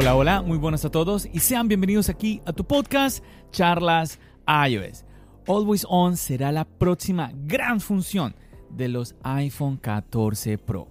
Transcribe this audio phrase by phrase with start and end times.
[0.00, 5.04] Hola, hola, muy buenas a todos y sean bienvenidos aquí a tu podcast Charlas iOS.
[5.48, 8.36] Always On será la próxima gran función
[8.70, 10.86] de los iPhone 14 Pro.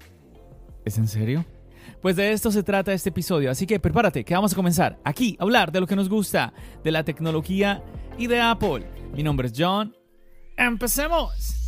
[0.83, 1.45] ¿Es en serio?
[2.01, 5.37] Pues de esto se trata este episodio, así que prepárate que vamos a comenzar aquí
[5.39, 6.51] a hablar de lo que nos gusta,
[6.83, 7.81] de la tecnología
[8.17, 8.91] y de Apple.
[9.13, 9.95] Mi nombre es John.
[10.57, 11.66] ¡Empecemos!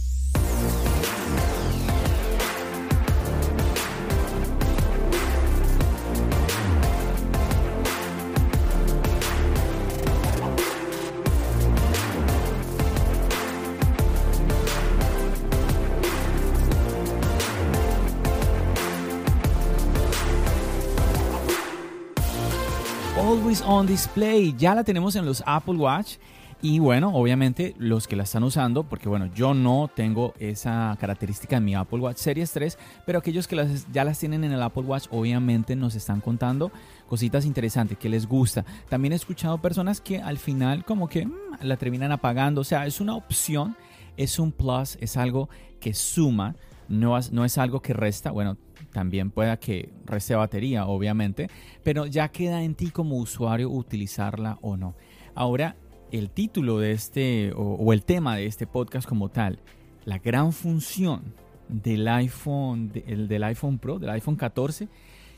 [23.66, 24.56] On Display.
[24.58, 26.18] Ya la tenemos en los Apple Watch.
[26.62, 31.56] Y bueno, obviamente los que la están usando, porque bueno, yo no tengo esa característica
[31.56, 34.62] en mi Apple Watch Series 3, pero aquellos que las, ya las tienen en el
[34.62, 36.70] Apple Watch, obviamente nos están contando
[37.08, 38.66] cositas interesantes que les gusta.
[38.90, 42.86] También he escuchado personas que al final como que mm, la terminan apagando, o sea,
[42.86, 43.78] es una opción,
[44.18, 45.48] es un plus, es algo
[45.80, 46.56] que suma,
[46.90, 48.32] no, no es algo que resta.
[48.32, 48.58] Bueno,
[48.92, 51.50] también pueda que reste batería, obviamente,
[51.84, 54.96] pero ya queda en ti como usuario utilizarla o no.
[55.36, 55.76] Ahora,
[56.12, 59.60] el título de este, o, el tema de este podcast como tal,
[60.06, 61.34] la gran función
[61.68, 64.88] del iPhone, del iPhone Pro, del iPhone 14.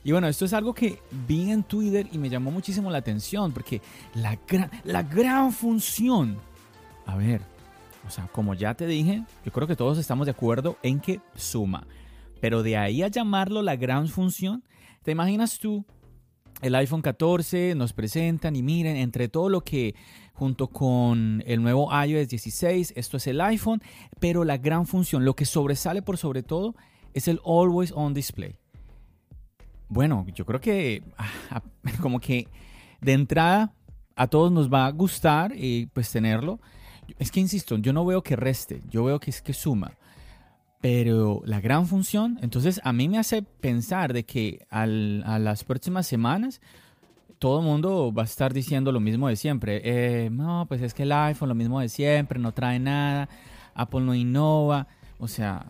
[0.04, 3.52] Y bueno, esto es algo que vi en Twitter y me llamó muchísimo la atención,
[3.52, 3.82] porque
[4.16, 6.38] la gran, la gran función,
[7.06, 7.42] a ver,
[8.08, 11.20] o sea, como ya te dije, yo creo que todos estamos de acuerdo en que
[11.36, 11.86] suma.
[12.42, 14.66] Pero de ahí a llamarlo la gran función,
[15.04, 15.86] ¿te imaginas tú?
[16.62, 19.96] El iPhone 14 nos presentan y miren, entre todo lo que
[20.34, 23.82] junto con el nuevo iOS 16, esto es el iPhone,
[24.20, 26.76] pero la gran función, lo que sobresale por sobre todo,
[27.14, 28.58] es el Always On Display.
[29.88, 31.62] Bueno, yo creo que ah,
[32.02, 32.48] como que
[33.02, 33.74] de entrada
[34.16, 36.60] a todos nos va a gustar y pues tenerlo.
[37.20, 39.98] Es que insisto, yo no veo que reste, yo veo que es que suma.
[40.82, 46.08] Pero la gran función, entonces a mí me hace pensar de que a las próximas
[46.08, 46.60] semanas
[47.38, 49.82] todo el mundo va a estar diciendo lo mismo de siempre.
[49.84, 53.30] Eh, no, pues es que el iPhone lo mismo de siempre, no trae nada,
[53.74, 54.88] Apple no innova.
[55.18, 55.66] O sea,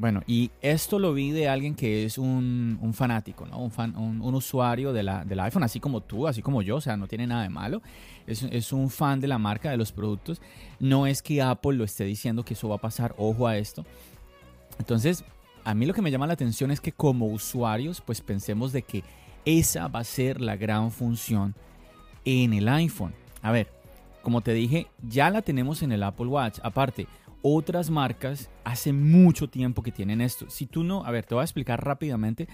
[0.00, 3.58] bueno, y esto lo vi de alguien que es un, fanático, ¿no?
[3.58, 6.80] Un, fan, un, usuario de la, del iPhone, así como tú, así como yo, o
[6.80, 7.82] sea, no tiene nada de malo.
[8.26, 10.40] Es, es, un fan de la marca, de los productos.
[10.78, 13.84] No es que Apple lo esté diciendo que eso va a pasar, ojo a esto.
[14.78, 15.22] Entonces,
[15.64, 18.80] a mí lo que me llama la atención es que como usuarios, pues pensemos de
[18.80, 19.04] que
[19.44, 21.54] esa va a ser la gran función
[22.24, 23.12] en el iPhone.
[23.42, 23.68] A ver,
[24.22, 26.58] como te dije, ya la tenemos en el Apple Watch.
[26.62, 27.06] Aparte,
[27.42, 30.48] otras marcas hace mucho tiempo que tienen esto.
[30.50, 32.48] Si tú no, a ver, te voy a explicar rápidamente.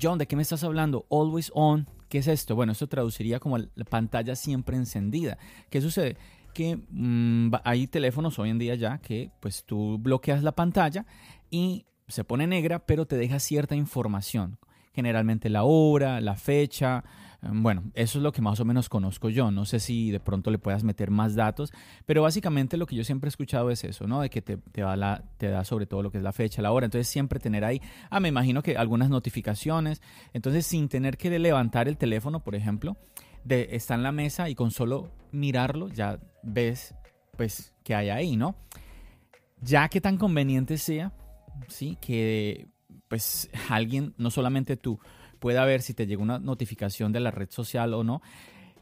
[0.00, 1.06] John, ¿de qué me estás hablando?
[1.10, 1.86] Always on.
[2.08, 2.54] ¿Qué es esto?
[2.54, 5.38] Bueno, esto traduciría como la pantalla siempre encendida.
[5.70, 6.16] ¿Qué sucede?
[6.54, 11.04] Que mm, hay teléfonos hoy en día ya que pues tú bloqueas la pantalla
[11.50, 14.58] y se pone negra, pero te deja cierta información.
[14.94, 17.04] Generalmente la hora, la fecha.
[17.42, 19.50] Em, bueno, eso es lo que más o menos conozco yo.
[19.50, 21.72] No sé si de pronto le puedas meter más datos,
[22.06, 24.20] pero básicamente lo que yo siempre he escuchado es eso, ¿no?
[24.20, 24.82] De que te, te,
[25.36, 26.86] te da sobre todo lo que es la fecha, la hora.
[26.86, 30.02] Entonces siempre tener ahí, ah, me imagino que algunas notificaciones.
[30.32, 32.96] Entonces sin tener que levantar el teléfono, por ejemplo,
[33.44, 36.94] de, está en la mesa y con solo mirarlo ya ves
[37.36, 38.56] pues que hay ahí, ¿no?
[39.60, 41.12] Ya que tan conveniente sea,
[41.68, 41.96] ¿sí?
[42.00, 42.68] Que
[43.08, 44.98] pues alguien, no solamente tú,
[45.38, 48.22] pueda ver si te llegó una notificación de la red social o no,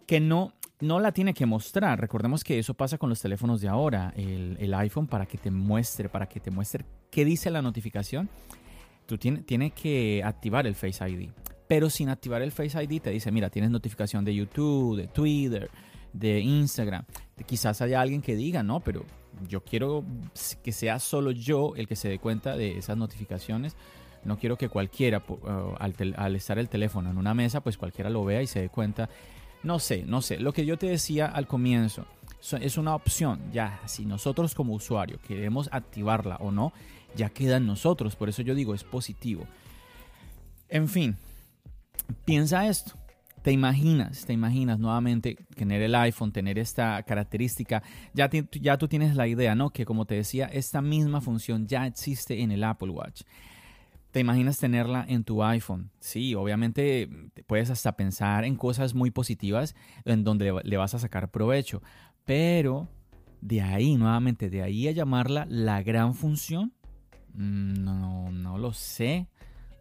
[0.06, 2.00] que no, no la tiene que mostrar.
[2.00, 6.08] Recordemos que eso pasa con los teléfonos de ahora, el, iPhone para que te muestre,
[6.08, 8.28] para que te muestre qué dice la notificación.
[9.06, 11.30] Tú tienes tiene que activar el Face ID.
[11.68, 15.70] Pero sin activar el Face ID te dice, mira, tienes notificación de YouTube, de Twitter,
[16.12, 17.04] de Instagram.
[17.44, 19.04] Quizás haya alguien que diga, no, pero
[19.48, 20.04] yo quiero
[20.62, 23.76] que sea solo yo el que se dé cuenta de esas notificaciones.
[24.26, 28.24] No quiero que cualquiera, uh, al, estar el teléfono en una mesa, pues cualquiera lo
[28.24, 29.08] vea y se dé cuenta.
[29.62, 30.38] No sé, no sé.
[30.38, 32.06] Lo que yo te decía al comienzo
[32.60, 33.40] es una opción.
[33.52, 36.72] Ya, si nosotros como usuario queremos activarla o no,
[37.14, 38.16] ya queda en nosotros.
[38.16, 39.46] Por eso yo digo, es positivo.
[40.68, 41.16] En fin,
[42.24, 42.92] piensa esto.
[43.42, 47.80] Te imaginas, te imaginas nuevamente tener el iPhone, tener esta característica.
[48.12, 49.70] Ya, ya tú tienes la idea, ¿no?
[49.70, 53.22] Que como te decía, esta misma función ya existe en el Apple Watch.
[54.16, 55.90] ¿Te imaginas tenerla en tu iPhone?
[56.00, 57.06] Sí, obviamente
[57.46, 59.74] puedes hasta pensar en cosas muy positivas
[60.06, 61.82] en donde le vas a sacar provecho.
[62.24, 62.88] Pero
[63.42, 66.72] de ahí, nuevamente, de ahí a llamarla la gran función,
[67.34, 69.28] mm, no, no lo sé.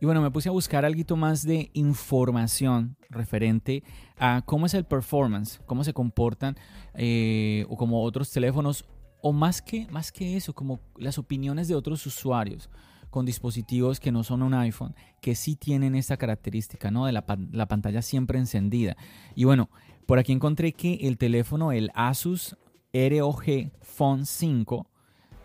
[0.01, 3.83] Y bueno, me puse a buscar algo más de información referente
[4.17, 6.57] a cómo es el performance, cómo se comportan
[6.93, 8.83] eh, o como otros teléfonos,
[9.21, 12.69] o más que, más que eso, como las opiniones de otros usuarios
[13.09, 17.05] con dispositivos que no son un iPhone, que sí tienen esta característica, ¿no?
[17.05, 18.97] De la, la pantalla siempre encendida.
[19.35, 19.69] Y bueno,
[20.05, 22.55] por aquí encontré que el teléfono, el Asus
[22.93, 24.87] ROG Phone 5,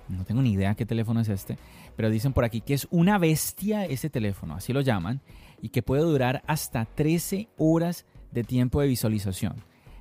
[0.09, 1.57] no tengo ni idea qué teléfono es este,
[1.97, 5.21] pero dicen por aquí que es una bestia ese teléfono, así lo llaman,
[5.63, 9.57] y que puede durar hasta 13 horas de tiempo de visualización.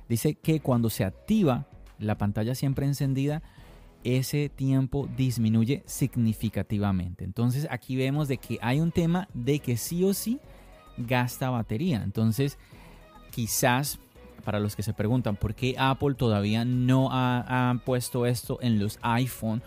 [0.08, 1.68] Dice que cuando se activa
[1.98, 3.42] la pantalla siempre encendida,
[4.04, 7.24] ese tiempo disminuye significativamente.
[7.24, 10.40] Entonces aquí vemos de que hay un tema de que sí o sí
[10.96, 12.02] gasta batería.
[12.02, 12.58] Entonces
[13.30, 13.98] quizás
[14.40, 18.98] para los que se preguntan por qué Apple todavía no ha, puesto esto en los
[19.02, 19.62] iPhone,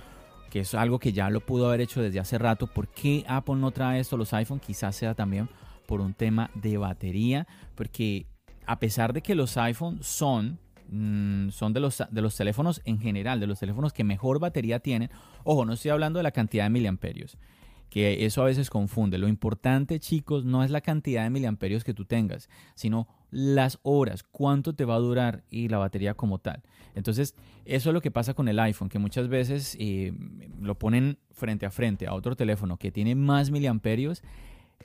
[0.50, 3.56] que es algo que ya lo pudo haber hecho desde hace rato, ¿por qué Apple
[3.56, 4.60] no trae esto a los iPhone?
[4.60, 5.50] Quizás sea también
[5.88, 8.26] por un tema de batería, porque
[8.66, 10.60] a pesar de que los iPhone son
[10.90, 14.80] mm, son de los, de los teléfonos en general, de los teléfonos que mejor batería
[14.80, 15.10] tienen.
[15.44, 17.38] Ojo, no estoy hablando de la cantidad de miliamperios
[17.94, 19.20] que eso a veces confunde.
[19.20, 24.24] Lo importante, chicos, no es la cantidad de miliamperios que tú tengas, sino las horas,
[24.24, 26.64] cuánto te va a durar y la batería como tal.
[26.96, 30.12] Entonces, eso es lo que pasa con el iPhone, que muchas veces eh,
[30.60, 34.24] lo ponen frente a frente a otro teléfono que tiene más miliamperios,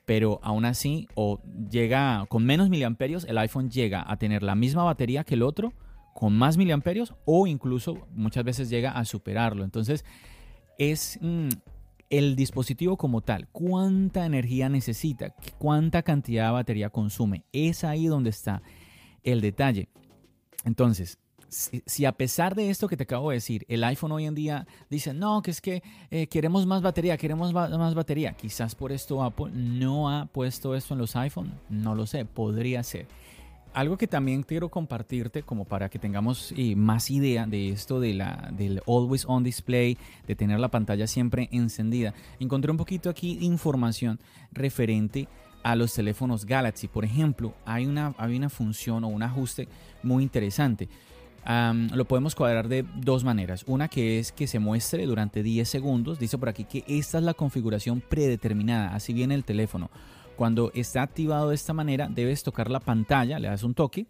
[0.04, 1.40] pero aún así, o
[1.70, 5.72] llega con menos miliamperios, el iPhone llega a tener la misma batería que el otro,
[6.18, 9.62] con más miliamperios, o incluso muchas veces llega a superarlo.
[9.62, 10.04] Entonces,
[10.76, 11.16] es...
[11.22, 11.50] Mm,
[12.10, 17.44] el dispositivo como tal, cuánta energía necesita, cuánta cantidad de batería consume.
[17.52, 18.62] Es ahí donde está
[19.22, 19.90] el detalle.
[20.64, 21.18] Entonces,
[21.50, 24.66] si, a pesar de esto que te acabo de decir, el iPhone hoy en día
[24.88, 29.22] dice, no, que es que eh, queremos más batería, queremos más batería, quizás por esto
[29.22, 33.06] Apple no ha puesto esto en los iPhone, no lo sé, podría ser
[33.74, 38.14] algo que también quiero compartirte como para que tengamos eh, más idea de esto de
[38.14, 42.14] la, del always on display, de tener la pantalla siempre encendida.
[42.40, 44.18] Encontré un poquito aquí información
[44.52, 45.28] referente
[45.62, 46.88] a los teléfonos Galaxy.
[46.88, 49.68] Por ejemplo, hay una, hay una función o un ajuste
[50.02, 50.88] muy interesante.
[51.46, 53.64] lo podemos cuadrar de dos maneras.
[53.66, 56.18] Una que es que se muestre durante 10 segundos.
[56.18, 58.94] Dice por aquí que esta es la configuración predeterminada.
[58.94, 59.90] Así viene el teléfono.
[60.38, 64.06] Cuando está activado de esta manera, debes tocar la pantalla, le das un toque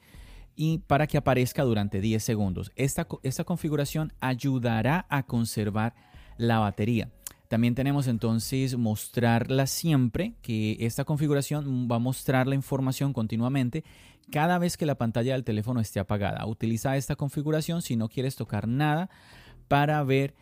[0.55, 2.71] y para que aparezca durante 10 segundos.
[2.77, 5.95] Esta, esta configuración ayudará a conservar
[6.37, 7.11] la batería.
[7.49, 13.83] También tenemos entonces mostrarla siempre, que esta configuración va a mostrar la información continuamente
[14.31, 16.45] cada vez que la pantalla del teléfono esté apagada.
[16.45, 19.09] Utiliza esta configuración si no quieres tocar nada
[19.67, 20.35] para ver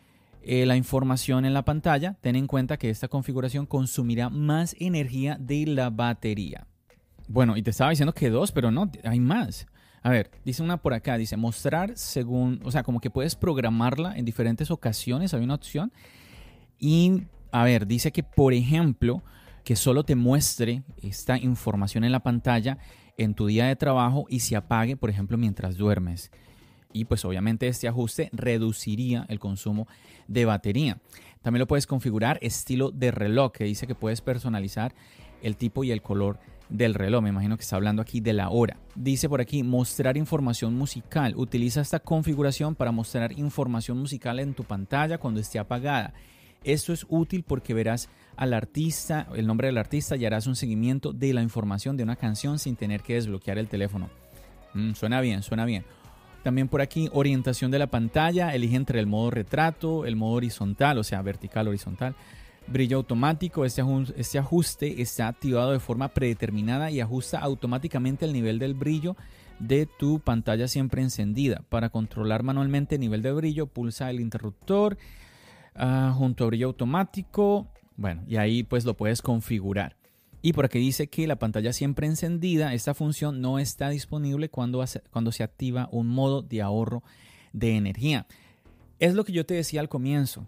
[0.48, 5.36] eh, la información en la pantalla, ten en cuenta que esta configuración consumirá más energía
[5.40, 6.68] de la batería.
[7.26, 9.66] Bueno, y te estaba diciendo que dos, pero no, hay más.
[10.04, 14.16] A ver, dice una por acá, dice mostrar según, o sea, como que puedes programarla
[14.16, 15.92] en diferentes ocasiones, hay una opción.
[16.78, 19.24] Y, a ver, dice que, por ejemplo,
[19.64, 22.78] que solo te muestre esta información en la pantalla
[23.18, 26.30] en tu día de trabajo y se apague, por ejemplo, mientras duermes
[26.96, 29.86] y pues obviamente este ajuste reduciría el consumo
[30.28, 30.98] de batería.
[31.42, 34.94] También lo puedes configurar estilo de reloj, que dice que puedes personalizar
[35.42, 36.38] el tipo y el color
[36.70, 37.22] del reloj.
[37.22, 38.78] Me imagino que está hablando aquí de la hora.
[38.94, 41.34] Dice por aquí mostrar información musical.
[41.36, 46.14] Utiliza esta configuración para mostrar información musical en tu pantalla cuando esté apagada.
[46.64, 51.12] Esto es útil porque verás al artista, el nombre del artista y harás un seguimiento
[51.12, 54.08] de la información de una canción sin tener que desbloquear el teléfono.
[54.74, 55.84] Mm, suena bien, suena bien.
[56.46, 58.54] También por aquí, orientación de la pantalla.
[58.54, 62.14] Elige entre el modo retrato, el modo horizontal, o sea, vertical, horizontal.
[62.68, 63.64] Brillo automático.
[63.64, 63.82] Este,
[64.16, 69.16] este ajuste está activado de forma predeterminada y ajusta automáticamente el nivel del brillo
[69.58, 71.64] de tu pantalla siempre encendida.
[71.68, 74.98] Para controlar manualmente el nivel de brillo, pulsa el interruptor
[75.74, 77.66] ah, junto a brillo automático.
[77.96, 79.96] Bueno, y ahí pues lo puedes configurar.
[80.46, 84.84] Y por aquí dice que la pantalla siempre encendida, esta función no está disponible cuando,
[85.10, 87.02] cuando se activa un modo de ahorro
[87.52, 88.28] de energía.
[89.00, 90.46] Es lo que yo te decía al comienzo.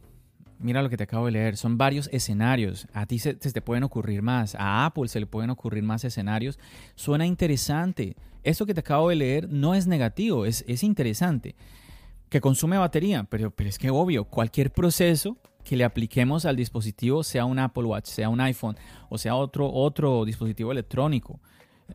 [0.61, 2.87] mira lo que te acabo de leer, son varios escenarios.
[2.93, 6.61] A ti se, te pueden ocurrir más, a Apple se le pueden ocurrir más escenarios.
[6.95, 8.15] Suena interesante.
[8.45, 11.57] Esto que te acabo de leer no es negativo, es, es interesante.
[12.29, 17.23] Que consume batería, pero, pero es que obvio, cualquier proceso que le apliquemos al dispositivo,
[17.23, 18.77] sea un Apple Watch, sea un iPhone
[19.11, 21.41] o sea otro, otro dispositivo electrónico,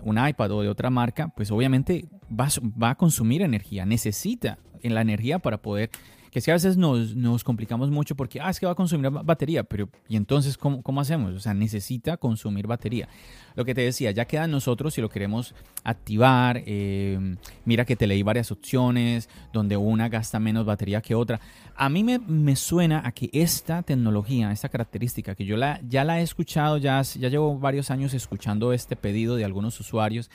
[0.02, 2.48] un iPad o de otra marca, pues obviamente va,
[2.82, 5.90] va a consumir energía, necesita la energía para poder
[6.34, 8.76] que es que a veces nos, nos, complicamos mucho porque, ah, es que va a
[8.76, 11.36] consumir batería, pero ¿y entonces cómo, cómo, hacemos?
[11.36, 13.08] O sea, necesita consumir batería.
[13.54, 16.64] Lo que te decía, ya queda en nosotros si lo queremos activar.
[16.66, 17.36] Eh,
[17.66, 21.40] mira que te leí varias opciones donde una gasta menos batería que otra.
[21.76, 26.04] A mí me, me suena a que esta tecnología, esta característica, que yo la, ya
[26.04, 30.32] la he escuchado, ya, ya llevo varios años escuchando este pedido de algunos usuarios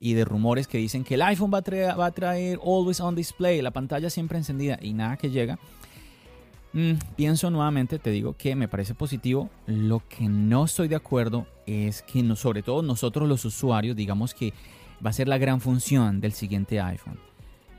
[0.00, 3.00] y de rumores que dicen que el iPhone va a, traer, va a traer Always
[3.00, 5.58] On Display, la pantalla siempre encendida y nada que llega.
[6.72, 9.50] Mm, pienso nuevamente, te digo que me parece positivo.
[9.66, 14.32] Lo que no estoy de acuerdo es que no, sobre todo nosotros los usuarios digamos
[14.32, 14.54] que
[15.04, 17.18] va a ser la gran función del siguiente iPhone.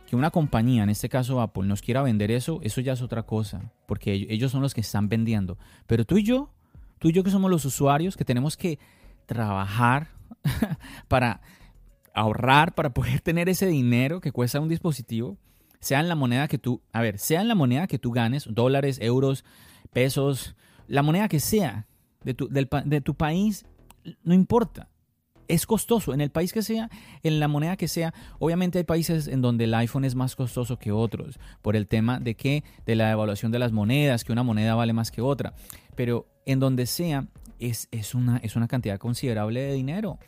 [0.07, 3.23] Que una compañía, en este caso Apple, nos quiera vender eso, eso ya es otra
[3.23, 5.57] cosa, porque ellos son los que están vendiendo.
[5.87, 6.51] Pero tú y yo,
[6.99, 8.77] tú y yo que somos los usuarios, que tenemos que
[9.25, 10.09] trabajar
[11.07, 11.41] para
[12.13, 15.37] ahorrar para poder tener ese dinero que cuesta un dispositivo,
[15.79, 18.47] sea en la moneda que tú, a ver, sea en la moneda que tú ganes,
[18.49, 19.43] dólares, euros,
[19.91, 20.55] pesos,
[20.87, 21.87] la moneda que sea
[22.23, 23.65] de tu, de tu país,
[24.23, 24.89] no importa.
[25.47, 26.89] Es costoso, en el país que sea,
[27.23, 28.13] en la moneda que sea.
[28.39, 32.19] Obviamente hay países en donde el iPhone es más costoso que otros, por el tema
[32.19, 35.53] de que, de la evaluación de las monedas, que una moneda vale más que otra.
[35.95, 37.27] Pero en donde sea,
[37.59, 40.19] es, es, una, es una cantidad considerable de dinero.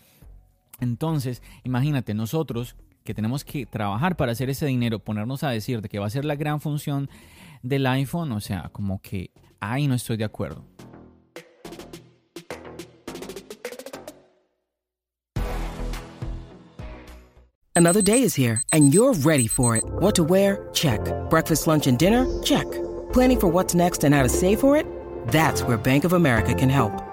[0.79, 5.89] Entonces, imagínate, nosotros que tenemos que trabajar para hacer ese dinero, ponernos a decir de
[5.89, 7.09] que va a ser la gran función
[7.61, 10.65] del iPhone, o sea, como que ahí no estoy de acuerdo.
[17.75, 19.83] Another day is here and you're ready for it.
[19.99, 20.69] What to wear?
[20.73, 21.01] Check.
[21.29, 22.25] Breakfast, lunch and dinner?
[22.43, 22.69] Check.
[23.11, 24.85] Planning for what's next and how to save for it?
[25.29, 27.12] That's where Bank of America can help.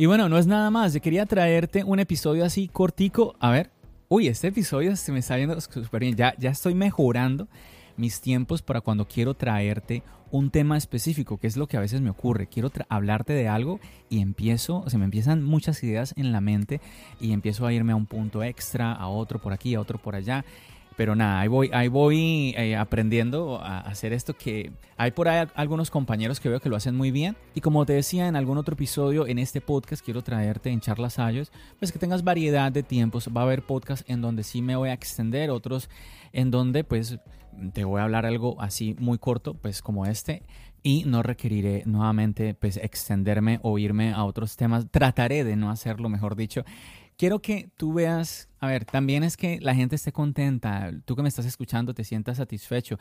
[0.00, 0.94] Y bueno, no es nada más.
[0.94, 3.34] Yo quería traerte un episodio así cortico.
[3.40, 3.72] A ver.
[4.08, 6.14] Uy, este episodio se me está viendo súper bien.
[6.14, 7.48] Ya, ya estoy mejorando
[7.96, 12.00] mis tiempos para cuando quiero traerte un tema específico, que es lo que a veces
[12.00, 12.46] me ocurre.
[12.46, 16.80] Quiero hablarte de algo y empiezo, se me empiezan muchas ideas en la mente
[17.20, 20.14] y empiezo a irme a un punto extra, a otro por aquí, a otro por
[20.14, 20.44] allá.
[20.98, 25.46] Pero nada, ahí voy, ahí voy eh, aprendiendo a hacer esto que hay por ahí
[25.54, 27.36] algunos compañeros que veo que lo hacen muy bien.
[27.54, 31.20] Y como te decía en algún otro episodio, en este podcast quiero traerte en charlas
[31.20, 33.28] ayos, pues que tengas variedad de tiempos.
[33.28, 35.88] Va a haber podcasts en donde sí me voy a extender, otros
[36.32, 37.20] en donde pues
[37.72, 40.42] te voy a hablar algo así muy corto, pues como este
[40.82, 44.90] y no requeriré nuevamente pues extenderme o irme a otros temas.
[44.90, 46.64] Trataré de no hacerlo, mejor dicho
[47.18, 51.22] quiero que tú veas, a ver, también es que la gente esté contenta, tú que
[51.22, 52.96] me estás escuchando te sientas satisfecho.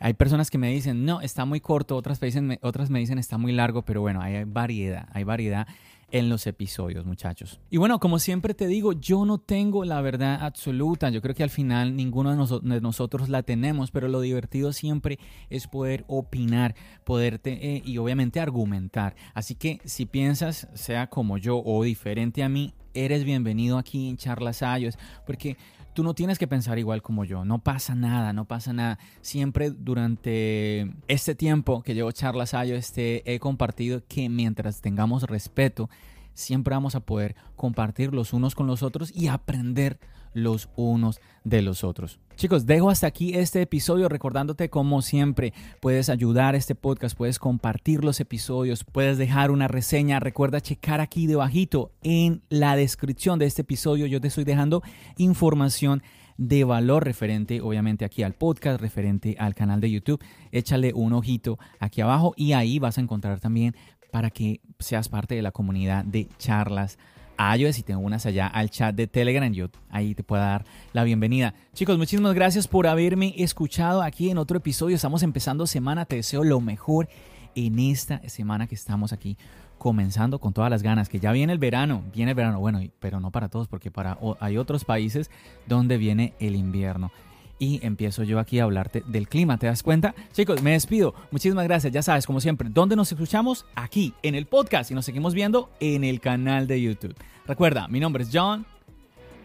[0.00, 3.18] Hay personas que me dicen, no, está muy corto, otras me dicen, otras me dicen
[3.18, 5.68] está muy largo, pero bueno, hay variedad, hay variedad
[6.10, 7.60] en los episodios, muchachos.
[7.70, 11.10] Y bueno, como siempre te digo, yo no tengo la verdad absoluta.
[11.10, 15.18] Yo creo que al final ninguno de, nosotros la tenemos, pero lo divertido siempre
[15.50, 16.74] es poder opinar,
[17.04, 19.16] poderte eh, y obviamente argumentar.
[19.34, 24.16] Así que si piensas, sea como yo o diferente a mí, eres bienvenido aquí en
[24.16, 25.56] Charlas Ayos, porque
[25.98, 29.00] tú no tienes que pensar igual como yo, no pasa nada, no pasa nada.
[29.20, 35.90] Siempre durante este tiempo que llevo Charlas Ayos, este, he compartido que mientras tengamos respeto,
[36.34, 39.98] siempre vamos a poder compartir los unos con los otros y aprender
[40.34, 42.20] los unos de los otros.
[42.38, 47.40] Chicos, dejo hasta aquí este episodio recordándote como siempre puedes ayudar a este podcast, puedes
[47.40, 53.46] compartir los episodios, puedes dejar una reseña, recuerda checar aquí debajito en la descripción de
[53.46, 54.84] este episodio, yo te estoy dejando
[55.16, 56.00] información
[56.36, 60.22] de valor referente, obviamente, aquí al podcast, referente al canal de YouTube.
[60.52, 63.74] Échale un ojito aquí abajo y ahí vas a encontrar también
[64.12, 66.98] para que seas parte de la comunidad de charlas
[67.38, 69.50] a iOS y te unas allá al chat de Telegram.
[69.52, 71.54] Yo ahí te puedo dar la bienvenida.
[71.72, 74.96] Chicos, muchísimas gracias por haberme escuchado aquí en otro episodio.
[74.96, 76.04] Estamos empezando semana.
[76.04, 77.08] Te deseo lo mejor
[77.54, 79.38] en esta semana que estamos aquí
[79.78, 83.20] comenzando con todas las ganas, que ya viene el verano, viene el verano, bueno, pero
[83.20, 85.30] no para todos, porque para, hay otros países
[85.66, 87.12] donde viene el invierno
[87.58, 89.58] y empiezo yo aquí a hablarte del clima.
[89.58, 90.14] ¿Te das cuenta?
[90.32, 91.14] Chicos, me despido.
[91.30, 91.92] Muchísimas gracias.
[91.92, 93.66] Ya sabes, como siempre, ¿dónde nos escuchamos?
[93.74, 97.14] Aquí, en el podcast y nos seguimos viendo en el canal de YouTube.
[97.46, 98.66] Recuerda, mi nombre es John.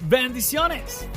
[0.09, 1.07] Bendiciones.